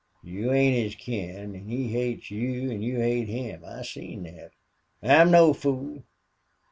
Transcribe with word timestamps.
You 0.23 0.51
ain't 0.51 0.75
his 0.75 0.95
kin 0.95 1.53
an' 1.53 1.69
he 1.69 1.89
hates 1.89 2.31
you 2.31 2.71
an' 2.71 2.81
you 2.81 2.97
hate 2.99 3.27
him. 3.27 3.63
I 3.63 3.83
seen 3.83 4.23
thet. 4.23 4.51
I'm 5.03 5.29
no 5.29 5.53
fool. 5.53 6.01